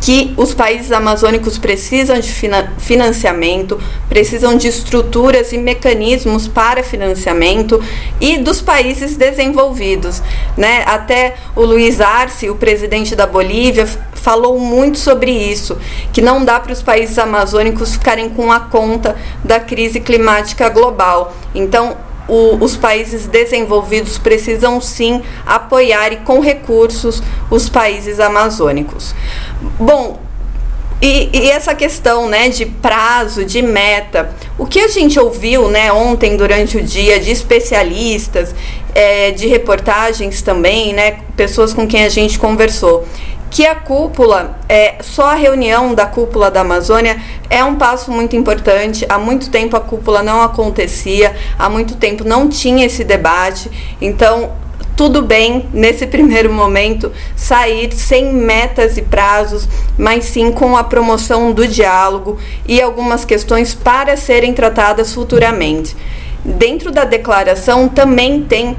Que 0.00 0.32
os 0.36 0.54
países 0.54 0.90
amazônicos 0.92 1.58
precisam 1.58 2.18
de 2.18 2.32
financiamento, 2.78 3.78
precisam 4.08 4.56
de 4.56 4.68
estruturas 4.68 5.52
e 5.52 5.58
mecanismos 5.58 6.48
para 6.48 6.82
financiamento 6.82 7.82
e 8.20 8.38
dos 8.38 8.60
países 8.60 9.16
desenvolvidos. 9.16 10.22
Né? 10.56 10.82
Até 10.86 11.36
o 11.54 11.62
Luiz 11.62 12.00
Arce, 12.00 12.48
o 12.48 12.56
presidente 12.56 13.14
da 13.14 13.26
Bolívia, 13.26 13.86
falou 14.20 14.58
muito 14.58 14.98
sobre 14.98 15.30
isso, 15.30 15.78
que 16.12 16.20
não 16.20 16.44
dá 16.44 16.60
para 16.60 16.72
os 16.72 16.82
países 16.82 17.18
amazônicos 17.18 17.94
ficarem 17.94 18.28
com 18.28 18.52
a 18.52 18.60
conta 18.60 19.16
da 19.42 19.58
crise 19.58 20.00
climática 20.00 20.68
global. 20.68 21.34
Então, 21.54 21.96
o, 22.30 22.56
os 22.64 22.76
países 22.76 23.26
desenvolvidos 23.26 24.16
precisam 24.16 24.80
sim 24.80 25.22
apoiar 25.44 26.12
e 26.12 26.16
com 26.18 26.38
recursos 26.40 27.22
os 27.50 27.68
países 27.68 28.20
amazônicos. 28.20 29.14
Bom, 29.78 30.20
e, 31.02 31.30
e, 31.32 31.50
essa 31.50 31.74
questão 31.74 32.28
né, 32.28 32.50
de 32.50 32.66
prazo, 32.66 33.42
de 33.42 33.62
meta, 33.62 34.34
o 34.58 34.66
que 34.66 34.78
a 34.78 34.88
gente 34.88 35.18
ouviu 35.18 35.66
né, 35.68 35.90
ontem 35.90 36.36
durante 36.36 36.76
o 36.76 36.82
dia 36.82 37.18
de 37.18 37.30
especialistas, 37.30 38.54
é, 38.94 39.30
de 39.30 39.46
reportagens 39.46 40.42
também, 40.42 40.92
né, 40.92 41.20
pessoas 41.34 41.72
com 41.72 41.86
quem 41.86 42.04
a 42.04 42.08
gente 42.10 42.38
conversou, 42.38 43.08
que 43.50 43.66
a 43.66 43.74
cúpula, 43.74 44.58
é, 44.68 44.96
só 45.00 45.30
a 45.30 45.34
reunião 45.34 45.92
da 45.92 46.06
cúpula 46.06 46.50
da 46.50 46.60
Amazônia 46.60 47.20
é 47.50 47.62
um 47.64 47.74
passo 47.74 48.12
muito 48.12 48.36
importante. 48.36 49.04
Há 49.08 49.18
muito 49.18 49.50
tempo 49.50 49.76
a 49.76 49.80
cúpula 49.80 50.22
não 50.22 50.40
acontecia, 50.40 51.34
há 51.58 51.68
muito 51.68 51.96
tempo 51.96 52.22
não 52.24 52.48
tinha 52.48 52.86
esse 52.86 53.02
debate. 53.02 53.68
Então, 54.00 54.52
tudo 54.96 55.22
bem 55.22 55.68
nesse 55.72 56.06
primeiro 56.08 56.52
momento 56.52 57.10
sair 57.34 57.92
sem 57.92 58.32
metas 58.32 58.96
e 58.96 59.02
prazos, 59.02 59.68
mas 59.98 60.24
sim 60.24 60.52
com 60.52 60.76
a 60.76 60.84
promoção 60.84 61.52
do 61.52 61.66
diálogo 61.66 62.38
e 62.68 62.80
algumas 62.80 63.24
questões 63.24 63.74
para 63.74 64.16
serem 64.16 64.54
tratadas 64.54 65.12
futuramente. 65.12 65.96
Dentro 66.44 66.92
da 66.92 67.04
declaração 67.04 67.88
também 67.88 68.42
tem 68.42 68.76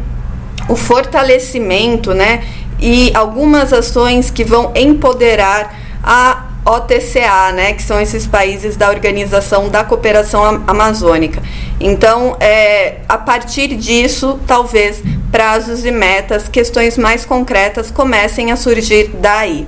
o 0.69 0.75
fortalecimento, 0.75 2.13
né? 2.13 2.43
E 2.81 3.11
algumas 3.13 3.71
ações 3.71 4.31
que 4.31 4.43
vão 4.43 4.71
empoderar 4.75 5.75
a 6.03 6.47
OTCA, 6.65 7.51
né, 7.53 7.73
que 7.73 7.81
são 7.81 7.99
esses 7.99 8.27
países 8.27 8.75
da 8.75 8.89
Organização 8.89 9.69
da 9.69 9.83
Cooperação 9.83 10.63
Amazônica. 10.67 11.41
Então, 11.79 12.37
é, 12.39 12.97
a 13.09 13.17
partir 13.17 13.75
disso, 13.75 14.39
talvez 14.45 15.01
prazos 15.31 15.85
e 15.85 15.91
metas, 15.91 16.47
questões 16.47 16.97
mais 16.97 17.25
concretas 17.25 17.89
comecem 17.89 18.51
a 18.51 18.55
surgir 18.55 19.09
daí. 19.15 19.67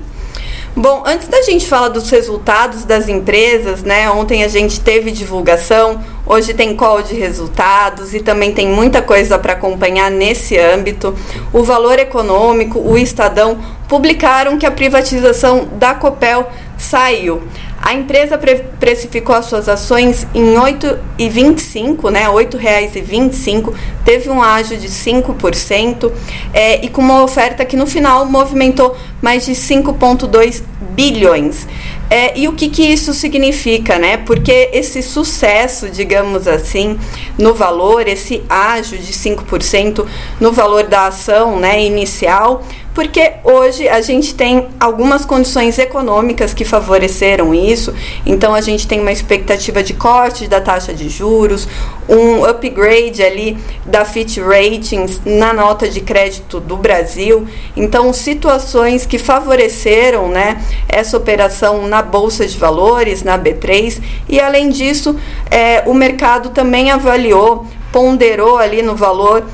Bom, 0.76 1.04
antes 1.06 1.28
da 1.28 1.40
gente 1.42 1.68
falar 1.68 1.86
dos 1.86 2.10
resultados 2.10 2.84
das 2.84 3.08
empresas, 3.08 3.84
né? 3.84 4.10
Ontem 4.10 4.42
a 4.42 4.48
gente 4.48 4.80
teve 4.80 5.12
divulgação, 5.12 6.02
hoje 6.26 6.52
tem 6.52 6.74
call 6.74 7.00
de 7.00 7.14
resultados 7.14 8.12
e 8.12 8.18
também 8.18 8.52
tem 8.52 8.66
muita 8.66 9.00
coisa 9.00 9.38
para 9.38 9.52
acompanhar 9.52 10.10
nesse 10.10 10.58
âmbito. 10.58 11.14
O 11.52 11.62
Valor 11.62 12.00
Econômico, 12.00 12.80
o 12.80 12.98
Estadão 12.98 13.56
publicaram 13.86 14.58
que 14.58 14.66
a 14.66 14.70
privatização 14.72 15.68
da 15.74 15.94
Copel 15.94 16.50
saiu. 16.76 17.44
A 17.84 17.92
empresa 17.92 18.38
pre 18.38 18.64
precificou 18.80 19.36
as 19.36 19.44
suas 19.44 19.68
ações 19.68 20.26
em 20.34 20.54
R$ 20.54 20.72
8,25, 21.18 22.10
né? 22.10 22.22
R$ 22.22 22.46
8,25, 22.46 23.74
teve 24.02 24.30
um 24.30 24.42
ágio 24.42 24.78
de 24.78 24.88
5% 24.88 26.10
é, 26.54 26.82
e 26.82 26.88
com 26.88 27.02
uma 27.02 27.22
oferta 27.22 27.62
que 27.62 27.76
no 27.76 27.86
final 27.86 28.24
movimentou 28.24 28.96
mais 29.20 29.44
de 29.44 29.52
5,2 29.52 30.62
bilhões. 30.94 31.66
É, 32.08 32.38
e 32.38 32.48
o 32.48 32.52
que, 32.52 32.70
que 32.70 32.82
isso 32.82 33.12
significa, 33.12 33.98
né? 33.98 34.16
Porque 34.16 34.70
esse 34.72 35.02
sucesso, 35.02 35.90
digamos 35.90 36.48
assim, 36.48 36.98
no 37.36 37.52
valor, 37.52 38.08
esse 38.08 38.42
ágio 38.48 38.96
de 38.96 39.12
5% 39.12 40.06
no 40.40 40.52
valor 40.52 40.84
da 40.84 41.08
ação 41.08 41.58
né, 41.58 41.84
inicial, 41.84 42.62
porque 42.94 43.32
hoje 43.42 43.88
a 43.88 44.00
gente 44.00 44.34
tem 44.34 44.68
algumas 44.78 45.24
condições 45.24 45.78
econômicas 45.78 46.54
que 46.54 46.64
favoreceram 46.64 47.52
isso. 47.52 47.92
Então 48.24 48.54
a 48.54 48.60
gente 48.60 48.86
tem 48.86 49.00
uma 49.00 49.10
expectativa 49.10 49.82
de 49.82 49.92
corte 49.94 50.46
da 50.46 50.60
taxa 50.60 50.94
de 50.94 51.08
juros, 51.08 51.66
um 52.08 52.44
upgrade 52.44 53.22
ali 53.22 53.58
da 53.84 54.04
Fitch 54.04 54.38
Ratings 54.38 55.20
na 55.24 55.52
nota 55.52 55.88
de 55.88 56.00
crédito 56.00 56.60
do 56.60 56.76
Brasil. 56.76 57.48
Então 57.76 58.12
situações 58.12 59.04
que 59.04 59.18
favoreceram, 59.18 60.28
né, 60.28 60.62
essa 60.88 61.16
operação 61.16 61.88
na 61.88 62.00
bolsa 62.00 62.46
de 62.46 62.56
valores, 62.56 63.24
na 63.24 63.36
B3. 63.36 64.00
E 64.28 64.38
além 64.38 64.70
disso, 64.70 65.16
é, 65.50 65.82
o 65.84 65.92
mercado 65.92 66.50
também 66.50 66.92
avaliou, 66.92 67.66
ponderou 67.90 68.56
ali 68.56 68.82
no 68.82 68.94
valor 68.94 69.44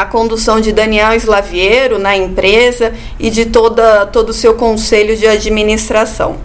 a 0.00 0.04
condução 0.04 0.60
de 0.60 0.70
Daniel 0.70 1.12
Slaviero 1.14 1.98
na 1.98 2.16
empresa 2.16 2.94
e 3.18 3.30
de 3.30 3.46
toda, 3.46 4.06
todo 4.06 4.30
o 4.30 4.32
seu 4.32 4.54
conselho 4.54 5.16
de 5.16 5.26
administração. 5.26 6.36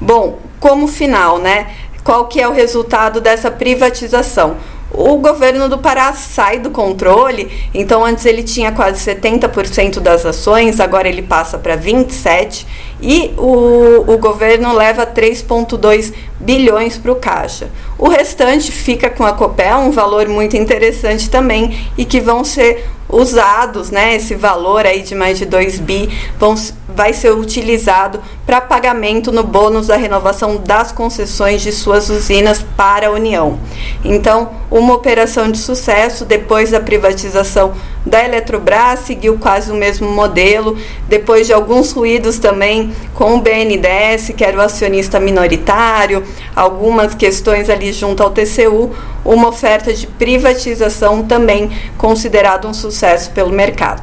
Bom, 0.00 0.38
como 0.60 0.86
final, 0.86 1.38
né? 1.38 1.66
Qual 2.04 2.26
que 2.26 2.40
é 2.40 2.46
o 2.46 2.52
resultado 2.52 3.20
dessa 3.20 3.50
privatização? 3.50 4.56
o 4.92 5.16
governo 5.18 5.68
do 5.68 5.78
Pará 5.78 6.12
sai 6.12 6.58
do 6.58 6.70
controle, 6.70 7.50
então 7.72 8.04
antes 8.04 8.26
ele 8.26 8.42
tinha 8.42 8.72
quase 8.72 8.98
70% 9.08 10.00
das 10.00 10.26
ações, 10.26 10.80
agora 10.80 11.08
ele 11.08 11.22
passa 11.22 11.58
para 11.58 11.76
27% 11.78 12.66
e 13.00 13.32
o, 13.38 14.12
o 14.12 14.18
governo 14.18 14.72
leva 14.74 15.06
3,2 15.06 16.12
bilhões 16.40 16.98
para 16.98 17.12
o 17.12 17.16
caixa. 17.16 17.70
O 17.96 18.08
restante 18.08 18.72
fica 18.72 19.08
com 19.08 19.24
a 19.24 19.32
Copel, 19.32 19.78
um 19.78 19.90
valor 19.90 20.28
muito 20.28 20.56
interessante 20.56 21.30
também 21.30 21.86
e 21.96 22.04
que 22.04 22.20
vão 22.20 22.44
ser 22.44 22.84
usados, 23.12 23.90
né, 23.90 24.16
esse 24.16 24.34
valor 24.34 24.86
aí 24.86 25.02
de 25.02 25.14
mais 25.14 25.38
de 25.38 25.46
2 25.46 25.78
bi 25.80 26.08
vão, 26.38 26.54
vai 26.88 27.12
ser 27.12 27.30
utilizado 27.30 28.20
para 28.46 28.60
pagamento 28.60 29.32
no 29.32 29.42
bônus 29.42 29.88
da 29.88 29.96
renovação 29.96 30.56
das 30.56 30.92
concessões 30.92 31.62
de 31.62 31.72
suas 31.72 32.08
usinas 32.10 32.64
para 32.76 33.08
a 33.08 33.10
União. 33.10 33.58
Então, 34.04 34.50
uma 34.70 34.94
operação 34.94 35.50
de 35.50 35.58
sucesso 35.58 36.24
depois 36.24 36.70
da 36.70 36.80
privatização 36.80 37.72
da 38.04 38.24
Eletrobras 38.24 39.00
seguiu 39.00 39.38
quase 39.38 39.70
o 39.70 39.74
mesmo 39.74 40.08
modelo, 40.10 40.76
depois 41.08 41.46
de 41.46 41.52
alguns 41.52 41.92
ruídos 41.92 42.38
também 42.38 42.94
com 43.14 43.34
o 43.34 43.40
BNDES, 43.40 44.32
que 44.36 44.44
era 44.44 44.56
o 44.56 44.60
acionista 44.60 45.20
minoritário, 45.20 46.24
algumas 46.56 47.14
questões 47.14 47.68
ali 47.68 47.92
junto 47.92 48.22
ao 48.22 48.30
TCU, 48.30 48.90
uma 49.24 49.48
oferta 49.48 49.92
de 49.92 50.06
privatização 50.06 51.24
também 51.24 51.70
considerado 51.98 52.66
um 52.66 52.74
sucesso 52.74 53.30
pelo 53.32 53.50
mercado. 53.50 54.02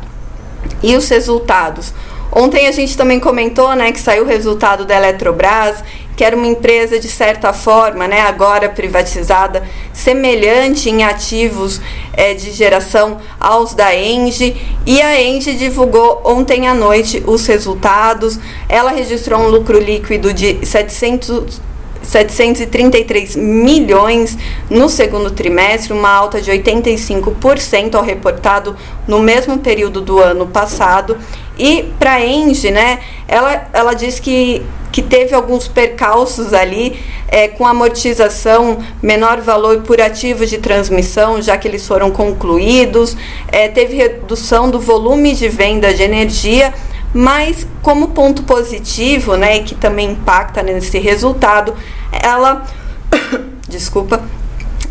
E 0.84 0.96
os 0.96 1.10
resultados? 1.10 1.94
Ontem 2.32 2.68
a 2.68 2.72
gente 2.72 2.96
também 2.96 3.20
comentou 3.20 3.74
né, 3.76 3.92
que 3.92 4.00
saiu 4.00 4.24
o 4.24 4.28
resultado 4.28 4.86
da 4.86 4.96
Eletrobras, 4.96 5.84
que 6.18 6.24
era 6.24 6.36
uma 6.36 6.48
empresa 6.48 7.00
de 7.00 7.08
certa 7.08 7.54
forma, 7.54 8.08
né, 8.08 8.22
agora 8.22 8.68
privatizada, 8.68 9.64
semelhante 9.94 10.90
em 10.90 11.04
ativos 11.04 11.80
é, 12.12 12.34
de 12.34 12.52
geração 12.52 13.20
aos 13.40 13.76
da 13.76 13.96
Engie. 13.96 14.58
E 14.84 15.00
a 15.00 15.22
Engie 15.22 15.54
divulgou 15.54 16.24
ontem 16.26 16.68
à 16.68 16.74
noite 16.74 17.24
os 17.28 17.46
resultados. 17.46 18.40
Ela 18.68 18.90
registrou 18.90 19.40
um 19.42 19.48
lucro 19.48 19.80
líquido 19.80 20.34
de 20.34 20.66
700 20.66 21.68
733 22.08 23.36
milhões 23.36 24.38
no 24.70 24.88
segundo 24.90 25.30
trimestre, 25.32 25.92
uma 25.92 26.10
alta 26.10 26.42
de 26.42 26.50
85% 26.52 27.96
ao 27.96 28.04
reportado 28.04 28.76
no 29.06 29.20
mesmo 29.20 29.58
período 29.58 30.00
do 30.02 30.20
ano 30.20 30.48
passado. 30.48 31.18
E 31.58 31.92
para 32.00 32.14
a 32.14 32.26
Engie, 32.26 32.72
né, 32.72 33.00
ela, 33.28 33.68
ela 33.74 33.94
diz 33.94 34.20
que, 34.20 34.62
que 34.98 35.04
teve 35.04 35.36
alguns 35.36 35.68
percalços 35.68 36.54
ali 36.54 37.00
é, 37.28 37.48
com 37.48 37.68
amortização, 37.68 38.80
menor 39.00 39.40
valor 39.42 39.84
por 39.84 40.02
ativos 40.02 40.50
de 40.50 40.58
transmissão, 40.58 41.40
já 41.40 41.56
que 41.56 41.68
eles 41.68 41.88
foram 41.88 42.10
concluídos, 42.10 43.16
é, 43.50 43.68
teve 43.68 43.96
redução 43.96 44.72
do 44.72 44.80
volume 44.80 45.36
de 45.36 45.48
venda 45.50 45.94
de 45.94 46.02
energia 46.02 46.74
mas 47.14 47.68
como 47.84 48.08
ponto 48.08 48.42
positivo, 48.42 49.36
né, 49.36 49.60
que 49.60 49.76
também 49.76 50.14
impacta 50.14 50.64
nesse 50.64 50.98
resultado, 50.98 51.76
ela 52.12 52.66
desculpa, 53.70 54.24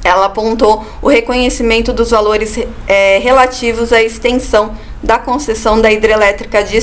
ela 0.04 0.26
apontou 0.26 0.86
o 1.02 1.08
reconhecimento 1.08 1.92
dos 1.92 2.12
valores 2.12 2.56
é, 2.86 3.18
relativos 3.18 3.92
à 3.92 4.00
extensão 4.00 4.76
da 5.02 5.18
concessão 5.18 5.80
da 5.80 5.90
hidrelétrica 5.92 6.64
de, 6.64 6.78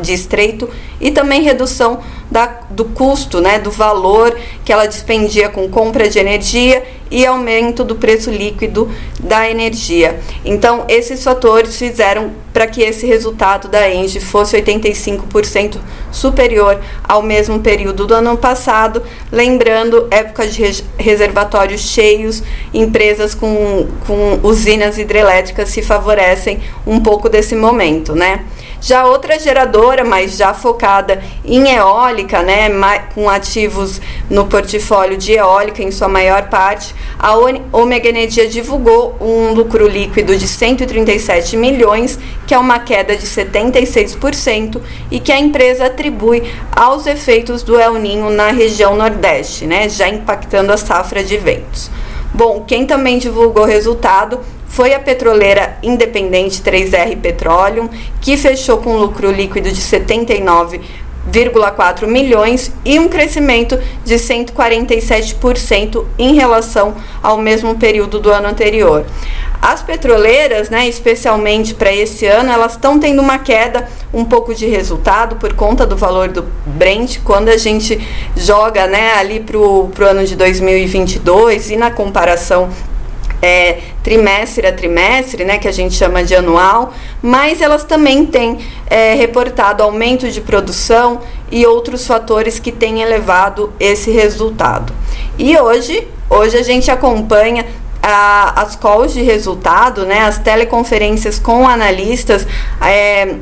de 0.00 0.12
estreito 0.12 0.68
e 1.00 1.10
também 1.10 1.42
redução 1.42 2.00
da, 2.30 2.46
do 2.70 2.84
custo, 2.84 3.40
né, 3.40 3.58
do 3.58 3.70
valor 3.70 4.36
que 4.64 4.72
ela 4.72 4.86
dispendia 4.86 5.48
com 5.48 5.68
compra 5.68 6.08
de 6.08 6.18
energia 6.18 6.82
e 7.10 7.24
aumento 7.24 7.84
do 7.84 7.94
preço 7.94 8.30
líquido 8.30 8.90
da 9.20 9.48
energia. 9.48 10.18
Então, 10.44 10.84
esses 10.88 11.22
fatores 11.22 11.76
fizeram 11.76 12.32
para 12.52 12.66
que 12.66 12.82
esse 12.82 13.06
resultado 13.06 13.68
da 13.68 13.88
Engie 13.88 14.18
fosse 14.18 14.60
85% 14.60 15.78
superior 16.10 16.80
ao 17.04 17.22
mesmo 17.22 17.60
período 17.60 18.06
do 18.06 18.14
ano 18.14 18.36
passado, 18.36 19.02
lembrando 19.30 20.08
época 20.10 20.48
de 20.48 20.84
reservatórios 20.98 21.82
cheios, 21.82 22.42
empresas 22.74 23.34
com, 23.34 23.86
com 24.06 24.40
usinas 24.42 24.98
hidrelétricas 24.98 25.68
se 25.68 25.82
favorecem 25.82 26.60
um 26.86 26.98
pouco 27.00 27.28
desse 27.28 27.54
momento, 27.54 28.14
né? 28.14 28.44
Já 28.80 29.06
outra 29.06 29.38
geradora, 29.38 30.04
mas 30.04 30.36
já 30.36 30.52
focada 30.54 31.22
em 31.44 31.68
eólica, 31.68 32.42
né, 32.42 32.68
com 33.14 33.28
ativos 33.28 34.00
no 34.28 34.46
portfólio 34.46 35.16
de 35.16 35.32
eólica 35.32 35.82
em 35.82 35.90
sua 35.90 36.08
maior 36.08 36.48
parte, 36.48 36.94
a 37.18 37.36
Omega 37.72 38.08
Energia 38.08 38.46
divulgou 38.48 39.16
um 39.20 39.52
lucro 39.52 39.88
líquido 39.88 40.36
de 40.36 40.46
137 40.46 41.56
milhões, 41.56 42.18
que 42.46 42.54
é 42.54 42.58
uma 42.58 42.78
queda 42.78 43.16
de 43.16 43.26
76% 43.26 44.80
e 45.10 45.18
que 45.18 45.32
a 45.32 45.38
empresa 45.38 45.86
atribui 45.86 46.42
aos 46.70 47.06
efeitos 47.06 47.62
do 47.62 47.78
El 47.78 47.94
Ninho 47.94 48.30
na 48.30 48.50
região 48.50 48.96
Nordeste, 48.96 49.66
né, 49.66 49.88
já 49.88 50.08
impactando 50.08 50.72
a 50.72 50.76
safra 50.76 51.24
de 51.24 51.36
ventos. 51.36 51.90
Bom, 52.34 52.64
quem 52.66 52.86
também 52.86 53.18
divulgou 53.18 53.64
resultado 53.64 54.40
foi 54.68 54.94
a 54.94 55.00
petroleira 55.00 55.78
independente 55.82 56.62
3R 56.62 57.20
Petroleum, 57.20 57.88
que 58.20 58.36
fechou 58.36 58.76
com 58.78 58.96
lucro 58.96 59.30
líquido 59.30 59.70
de 59.70 59.80
79,4 59.80 62.06
milhões 62.06 62.72
e 62.84 62.98
um 62.98 63.08
crescimento 63.08 63.78
de 64.04 64.16
147% 64.16 66.04
em 66.18 66.34
relação 66.34 66.96
ao 67.22 67.38
mesmo 67.38 67.76
período 67.76 68.20
do 68.20 68.30
ano 68.30 68.48
anterior. 68.48 69.06
As 69.60 69.82
petroleiras, 69.82 70.70
né, 70.70 70.86
especialmente 70.86 71.74
para 71.74 71.92
esse 71.92 72.24
ano, 72.26 72.52
elas 72.52 72.72
estão 72.72 73.00
tendo 73.00 73.22
uma 73.22 73.38
queda 73.38 73.88
um 74.12 74.24
pouco 74.24 74.54
de 74.54 74.66
resultado 74.66 75.36
por 75.36 75.54
conta 75.54 75.86
do 75.86 75.96
valor 75.96 76.28
do 76.28 76.44
Brent. 76.66 77.18
Quando 77.24 77.48
a 77.48 77.56
gente 77.56 77.98
joga 78.36 78.86
né, 78.86 79.14
ali 79.14 79.40
para 79.40 79.58
o 79.58 79.90
ano 80.02 80.24
de 80.24 80.36
2022 80.36 81.70
e 81.70 81.76
na 81.76 81.90
comparação 81.90 82.68
é, 83.42 83.78
trimestre 84.02 84.66
a 84.66 84.72
trimestre, 84.72 85.44
né, 85.44 85.58
que 85.58 85.68
a 85.68 85.72
gente 85.72 85.94
chama 85.94 86.22
de 86.22 86.34
anual, 86.34 86.92
mas 87.22 87.60
elas 87.60 87.84
também 87.84 88.24
têm 88.26 88.58
é, 88.88 89.14
reportado 89.14 89.82
aumento 89.82 90.30
de 90.30 90.40
produção 90.40 91.20
e 91.50 91.66
outros 91.66 92.06
fatores 92.06 92.58
que 92.58 92.72
têm 92.72 93.02
elevado 93.02 93.72
esse 93.78 94.10
resultado. 94.10 94.92
E 95.38 95.56
hoje, 95.58 96.06
hoje 96.30 96.56
a 96.56 96.62
gente 96.62 96.90
acompanha 96.90 97.66
a, 98.02 98.62
as 98.62 98.76
calls 98.76 99.12
de 99.12 99.22
resultado, 99.22 100.06
né, 100.06 100.20
as 100.20 100.38
teleconferências 100.38 101.38
com 101.38 101.66
analistas. 101.68 102.46
É, 102.80 103.36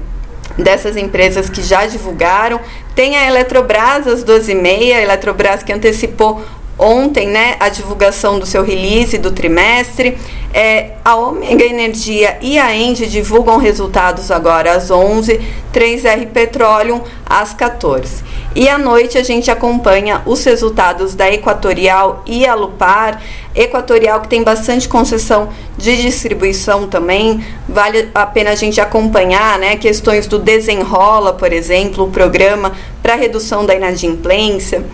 dessas 0.58 0.96
empresas 0.96 1.48
que 1.48 1.62
já 1.62 1.86
divulgaram. 1.86 2.60
Tem 2.94 3.16
a 3.16 3.26
Eletrobras 3.26 4.06
às 4.06 4.24
12h30, 4.24 4.94
a 4.94 5.02
Eletrobras 5.02 5.62
que 5.62 5.72
antecipou 5.72 6.44
ontem, 6.78 7.28
né, 7.28 7.56
a 7.60 7.68
divulgação 7.68 8.38
do 8.38 8.46
seu 8.46 8.62
release 8.62 9.18
do 9.18 9.30
trimestre. 9.30 10.16
É, 10.52 10.92
a 11.04 11.16
Omega 11.16 11.64
Energia 11.64 12.38
e 12.40 12.58
a 12.60 12.74
Engie 12.74 13.06
divulgam 13.06 13.56
resultados 13.58 14.30
agora 14.30 14.72
às 14.72 14.88
11, 14.88 15.40
3R 15.72 16.28
Petroleum 16.28 17.00
às 17.26 17.52
14. 17.52 18.22
E 18.54 18.68
à 18.68 18.78
noite 18.78 19.18
a 19.18 19.22
gente 19.24 19.50
acompanha 19.50 20.22
os 20.24 20.44
resultados 20.44 21.16
da 21.16 21.28
Equatorial 21.28 22.22
e 22.24 22.46
a 22.46 22.54
Lupar. 22.54 23.20
Equatorial 23.52 24.20
que 24.20 24.28
tem 24.28 24.44
bastante 24.44 24.88
concessão 24.88 25.48
de 25.76 26.00
distribuição 26.00 26.86
também, 26.86 27.44
vale 27.68 28.10
a 28.14 28.24
pena 28.24 28.50
a 28.50 28.54
gente 28.54 28.80
acompanhar, 28.80 29.58
né, 29.58 29.76
questões 29.76 30.28
do 30.28 30.38
Desenrola, 30.38 31.32
por 31.32 31.52
exemplo, 31.52 32.04
o 32.04 32.10
programa 32.10 32.72
para 33.02 33.16
redução 33.16 33.66
da 33.66 33.74
inadimplência 33.74 34.84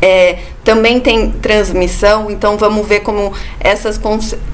é, 0.00 0.38
também 0.62 1.00
tem 1.00 1.30
transmissão, 1.30 2.30
então 2.30 2.56
vamos 2.56 2.86
ver 2.86 3.00
como 3.00 3.32
essas 3.60 4.00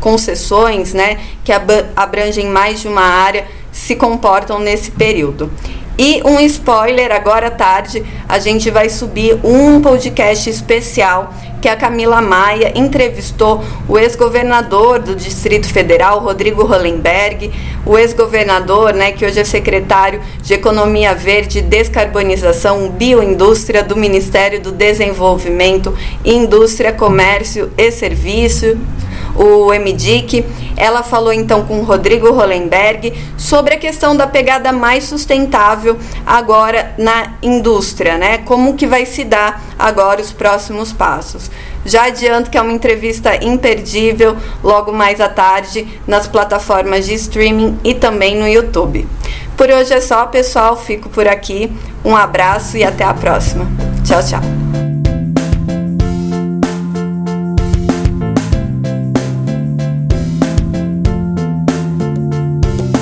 concessões, 0.01 0.93
né, 0.93 1.19
que 1.45 1.53
abrangem 1.97 2.47
mais 2.47 2.81
de 2.81 2.89
uma 2.89 3.03
área, 3.03 3.47
se 3.73 3.97
comportam 3.97 4.59
nesse 4.59 4.91
período. 4.91 5.51
E 5.99 6.23
um 6.25 6.41
spoiler, 6.41 7.13
agora 7.13 7.49
à 7.49 7.51
tarde 7.51 8.03
a 8.29 8.39
gente 8.39 8.71
vai 8.71 8.89
subir 8.89 9.39
um 9.45 9.83
podcast 9.83 10.49
especial 10.49 11.35
que 11.61 11.69
a 11.69 11.77
Camila 11.77 12.21
Maia 12.21 12.73
entrevistou 12.75 13.63
o 13.89 13.99
ex-governador 13.99 14.99
do 14.99 15.15
Distrito 15.15 15.69
Federal, 15.69 16.21
Rodrigo 16.21 16.65
Hollenberg, 16.65 17.53
o 17.85 17.99
ex-governador, 17.99 18.93
né, 18.93 19.13
que 19.13 19.25
hoje 19.25 19.41
é 19.41 19.45
secretário 19.45 20.21
de 20.43 20.55
Economia 20.55 21.15
Verde 21.15 21.61
Descarbonização, 21.61 22.91
Bioindústria 22.91 23.83
do 23.83 23.97
Ministério 23.97 24.61
do 24.61 24.73
Desenvolvimento, 24.73 25.97
Indústria, 26.25 26.93
Comércio 26.93 27.71
e 27.77 27.91
Serviço 27.91 28.79
o 29.35 29.73
MDIC. 29.73 30.45
Ela 30.77 31.03
falou 31.03 31.33
então 31.33 31.65
com 31.65 31.83
Rodrigo 31.83 32.31
Hollenberg 32.31 33.13
sobre 33.37 33.75
a 33.75 33.79
questão 33.79 34.17
da 34.17 34.27
pegada 34.27 34.73
mais 34.73 35.05
sustentável 35.05 35.99
agora 36.27 36.95
na 36.99 37.35
indústria, 37.43 38.17
né? 38.17 38.39
Como 38.39 38.75
que 38.75 38.87
vai 38.87 39.05
se 39.07 39.25
dar 39.25 39.63
agora 39.81 40.21
os 40.21 40.33
próximos 40.33 40.93
passos. 40.93 41.51
Já 41.85 42.07
adianto 42.07 42.51
que 42.51 42.59
é 42.59 42.63
uma 42.63 42.73
entrevista 42.73 43.43
imperdível 43.45 44.37
logo 44.63 44.93
mais 44.93 45.21
à 45.21 45.29
tarde 45.29 45.87
nas 46.07 46.29
plataformas 46.29 47.07
de 47.07 47.15
streaming 47.15 47.79
e 47.83 47.95
também 47.95 48.37
no 48.37 48.47
YouTube. 48.47 49.09
Por 49.57 49.69
hoje 49.69 49.93
é 49.93 50.01
só, 50.01 50.27
pessoal. 50.27 50.77
Fico 50.77 51.09
por 51.09 51.29
aqui. 51.29 51.71
Um 52.05 52.17
abraço 52.17 52.77
e 52.77 52.85
até 52.85 53.05
a 53.05 53.13
próxima. 53.13 53.67
Tchau, 54.05 54.23
tchau. 54.23 54.90